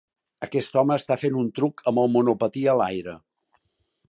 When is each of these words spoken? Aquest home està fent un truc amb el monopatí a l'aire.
Aquest 0.45 0.79
home 0.81 0.95
està 1.01 1.17
fent 1.25 1.37
un 1.41 1.51
truc 1.59 1.85
amb 1.93 2.03
el 2.05 2.11
monopatí 2.17 2.65
a 2.75 2.77
l'aire. 2.81 3.19